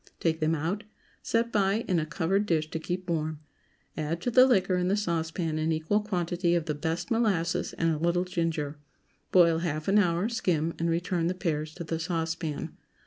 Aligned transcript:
Take 0.19 0.39
them 0.39 0.55
out, 0.55 0.83
set 1.21 1.51
by 1.51 1.85
in 1.87 1.99
a 1.99 2.07
covered 2.07 2.47
dish 2.47 2.71
to 2.71 2.79
keep 2.79 3.07
warm; 3.07 3.39
add 3.95 4.19
to 4.21 4.31
the 4.31 4.47
liquor 4.47 4.75
in 4.75 4.87
the 4.87 4.97
saucepan 4.97 5.59
an 5.59 5.71
equal 5.71 5.99
quantity 6.01 6.55
of 6.55 6.65
the 6.65 6.73
best 6.73 7.11
molasses 7.11 7.73
and 7.73 7.93
a 7.93 7.99
little 7.99 8.23
ginger; 8.25 8.79
boil 9.31 9.59
half 9.59 9.87
an 9.87 9.99
hour, 9.99 10.27
skim, 10.27 10.73
and 10.79 10.89
return 10.89 11.27
the 11.27 11.35
pears 11.35 11.75
to 11.75 11.83
the 11.83 11.99
saucepan. 11.99 12.75